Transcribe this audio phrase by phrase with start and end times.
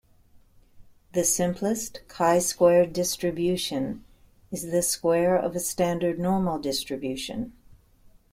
[1.13, 4.03] The simplest chi-squared distribution
[4.49, 7.53] is the square of a standard normal distribution.